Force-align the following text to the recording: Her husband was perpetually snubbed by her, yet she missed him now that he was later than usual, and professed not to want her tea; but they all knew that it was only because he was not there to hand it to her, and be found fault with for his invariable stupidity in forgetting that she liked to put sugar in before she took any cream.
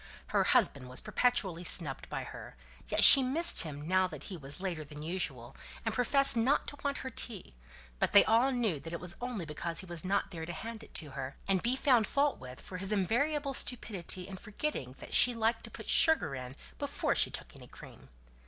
Her 0.29 0.45
husband 0.45 0.89
was 0.89 0.99
perpetually 0.99 1.63
snubbed 1.63 2.09
by 2.09 2.23
her, 2.23 2.55
yet 2.87 3.03
she 3.03 3.21
missed 3.21 3.61
him 3.61 3.87
now 3.87 4.07
that 4.07 4.23
he 4.23 4.35
was 4.35 4.59
later 4.59 4.83
than 4.83 5.03
usual, 5.03 5.55
and 5.85 5.93
professed 5.93 6.35
not 6.35 6.65
to 6.69 6.77
want 6.83 6.97
her 7.05 7.11
tea; 7.11 7.53
but 7.99 8.11
they 8.11 8.25
all 8.25 8.51
knew 8.51 8.79
that 8.79 8.93
it 8.93 8.99
was 8.99 9.15
only 9.21 9.45
because 9.45 9.81
he 9.81 9.85
was 9.85 10.03
not 10.03 10.31
there 10.31 10.47
to 10.47 10.53
hand 10.53 10.81
it 10.83 10.95
to 10.95 11.11
her, 11.11 11.35
and 11.47 11.61
be 11.61 11.75
found 11.75 12.07
fault 12.07 12.39
with 12.39 12.59
for 12.59 12.79
his 12.79 12.91
invariable 12.91 13.53
stupidity 13.53 14.27
in 14.27 14.37
forgetting 14.37 14.95
that 14.97 15.13
she 15.13 15.35
liked 15.35 15.63
to 15.65 15.69
put 15.69 15.87
sugar 15.87 16.33
in 16.33 16.55
before 16.79 17.13
she 17.13 17.29
took 17.29 17.55
any 17.55 17.67
cream. 17.67 18.09